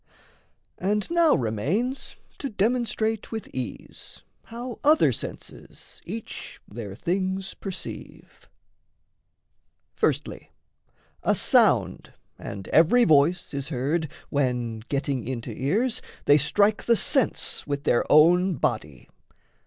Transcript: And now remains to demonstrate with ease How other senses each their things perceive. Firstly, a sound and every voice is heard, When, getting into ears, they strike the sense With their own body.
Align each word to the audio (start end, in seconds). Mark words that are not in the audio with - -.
And 0.79 1.07
now 1.11 1.35
remains 1.35 2.15
to 2.39 2.49
demonstrate 2.49 3.31
with 3.31 3.47
ease 3.53 4.23
How 4.45 4.79
other 4.83 5.11
senses 5.11 6.01
each 6.07 6.59
their 6.67 6.95
things 6.95 7.53
perceive. 7.53 8.49
Firstly, 9.93 10.51
a 11.21 11.35
sound 11.35 12.13
and 12.39 12.67
every 12.69 13.03
voice 13.03 13.53
is 13.53 13.67
heard, 13.69 14.09
When, 14.31 14.79
getting 14.89 15.23
into 15.23 15.51
ears, 15.55 16.01
they 16.25 16.39
strike 16.39 16.85
the 16.85 16.97
sense 16.97 17.67
With 17.67 17.83
their 17.83 18.03
own 18.11 18.55
body. 18.55 19.07